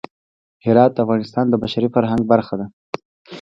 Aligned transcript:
هرات 0.65 0.91
د 0.93 0.97
افغانستان 1.05 1.45
د 1.49 1.53
بشري 1.63 1.87
فرهنګ 1.95 2.23
برخه 2.31 2.53
ده. 2.59 2.65